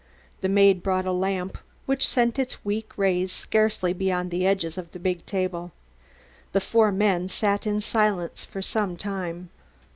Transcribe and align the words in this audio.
The 0.41 0.49
maid 0.49 0.81
brought 0.81 1.05
a 1.05 1.11
lamp, 1.11 1.59
which 1.85 2.07
sent 2.07 2.39
its 2.39 2.65
weak 2.65 2.91
rays 2.97 3.31
scarcely 3.31 3.93
beyond 3.93 4.31
the 4.31 4.47
edges 4.47 4.75
of 4.79 4.93
the 4.93 4.99
big 4.99 5.23
table. 5.27 5.73
The 6.53 6.59
four 6.59 6.91
men 6.91 7.27
sat 7.27 7.67
in 7.67 7.79
silence 7.81 8.43
for 8.43 8.63
some 8.63 8.97
time. 8.97 9.51